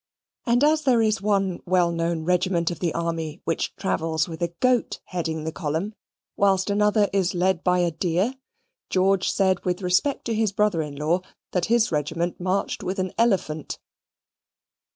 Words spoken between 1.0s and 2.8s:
is one well known regiment of